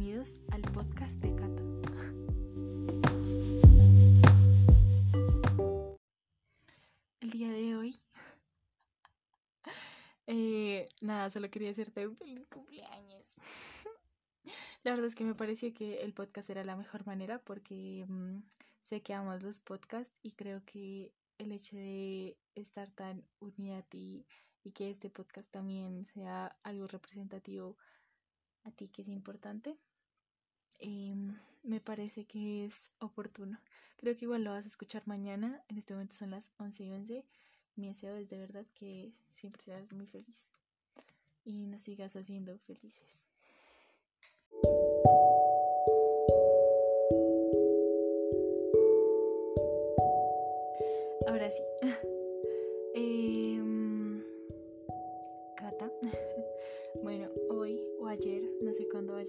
[0.00, 1.62] bienvenidos al podcast de Cata.
[7.20, 8.00] El día de hoy,
[10.26, 13.26] eh, nada, solo quería hacerte un feliz cumpleaños.
[14.84, 18.38] La verdad es que me pareció que el podcast era la mejor manera porque mm,
[18.82, 23.82] sé que amas los podcasts y creo que el hecho de estar tan unida a
[23.82, 24.24] ti
[24.64, 27.76] y que este podcast también sea algo representativo
[28.64, 29.78] a ti que es importante,
[31.62, 33.58] me parece que es oportuno.
[33.96, 35.62] Creo que igual lo vas a escuchar mañana.
[35.68, 37.24] En este momento son las 11 y 11.
[37.76, 40.50] Mi deseo es de verdad que siempre seas muy feliz
[41.44, 43.28] y nos sigas haciendo felices.
[51.26, 51.62] Ahora sí.
[52.94, 53.69] Em,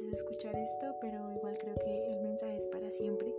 [0.00, 3.34] vayas a escuchar esto, pero igual creo que el mensaje es para siempre.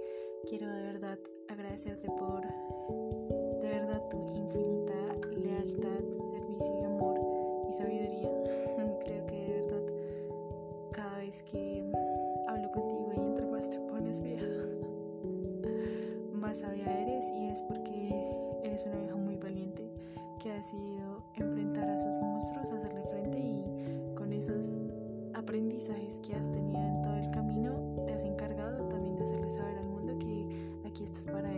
[0.48, 4.94] Quiero de verdad agradecerte por de verdad tu infinita
[5.32, 6.04] lealtad,
[6.34, 7.20] servicio y amor
[7.70, 8.32] y sabiduría.
[9.06, 9.82] creo que de verdad
[10.92, 11.71] cada vez que
[25.52, 27.74] aprendizajes que has tenido en todo el camino,
[28.08, 30.48] te has encargado también de hacerle saber al mundo que
[30.88, 31.51] aquí estás para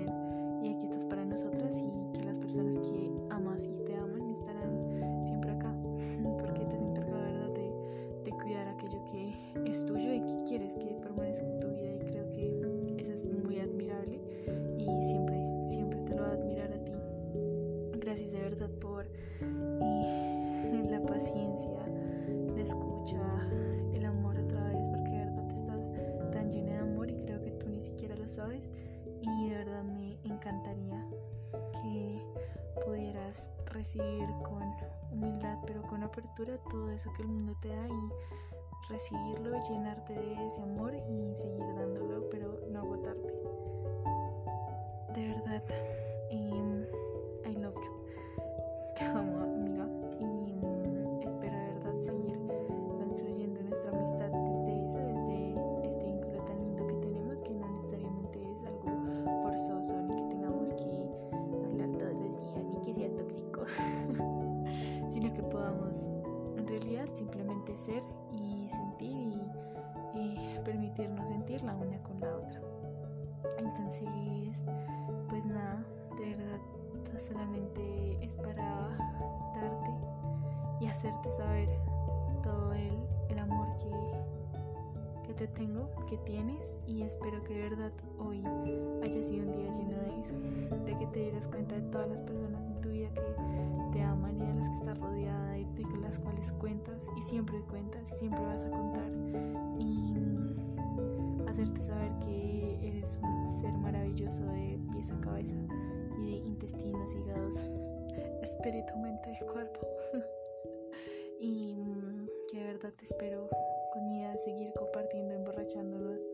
[30.53, 31.05] encantaría
[31.81, 32.21] que
[32.86, 34.64] pudieras recibir con
[35.11, 40.47] humildad, pero con apertura todo eso que el mundo te da y recibirlo, llenarte de
[40.47, 41.83] ese amor y seguir dándolo,
[67.14, 69.42] simplemente ser y sentir
[70.16, 72.62] y, y permitirnos sentir la una con la otra.
[73.58, 74.64] Entonces,
[75.30, 75.86] pues nada,
[76.18, 76.60] de verdad,
[77.18, 78.98] solamente es para
[79.56, 79.92] darte
[80.82, 81.70] y hacerte saber
[82.42, 82.94] todo el,
[83.30, 88.44] el amor que, que te tengo, que tienes y espero que de verdad hoy
[89.04, 90.36] haya sido un día lleno de eso,
[90.86, 92.42] de que te dieras cuenta de todas las personas
[96.52, 99.11] cuentas y siempre cuentas y siempre vas a contar
[99.80, 100.14] y
[101.48, 105.55] hacerte saber que eres un ser maravilloso de pies a cabeza
[106.20, 107.55] y de intestinos, hígados,
[108.42, 109.80] espíritu, mente y cuerpo.
[111.39, 111.76] y
[112.49, 113.49] que de verdad te espero
[113.93, 116.26] con mi a seguir compartiendo, emborrachándonos,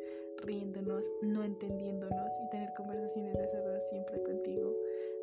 [0.44, 4.74] riéndonos, no entendiéndonos y tener conversaciones de cerdas siempre contigo,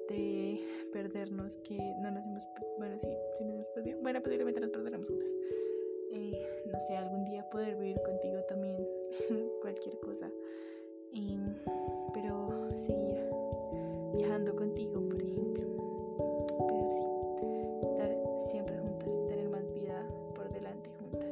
[0.08, 0.60] de
[0.92, 2.46] perdernos, que no nos hemos,
[2.78, 3.08] bueno, sí,
[3.38, 3.44] sí
[3.74, 5.34] perdido, bueno, posiblemente nos perderemos juntas.
[6.12, 8.76] Eh, no sé, algún día poder vivir contigo también,
[9.60, 10.30] cualquier cosa.
[12.14, 13.16] Pero seguir
[14.16, 15.64] viajando contigo, por ejemplo.
[16.66, 17.02] Pero sí,
[17.88, 18.10] estar
[18.50, 21.30] siempre juntas, tener más vida por delante juntas.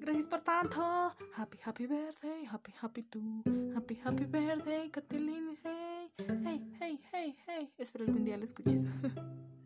[0.00, 1.21] Gracias por tanto.
[1.34, 3.42] Happy, happy birthday, happy, happy to.
[3.74, 5.54] Happy, happy birthday, Catalina.
[5.64, 6.10] Hey,
[6.44, 7.72] hey, hey, hey, hey.
[7.78, 8.84] Espero algún día lo escuches.